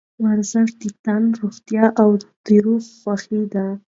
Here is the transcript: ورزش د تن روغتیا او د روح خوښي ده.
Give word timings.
ورزش 0.23 0.69
د 0.81 0.83
تن 1.05 1.23
روغتیا 1.41 1.85
او 2.01 2.09
د 2.45 2.47
روح 2.63 2.83
خوښي 2.99 3.41
ده. 3.53 3.67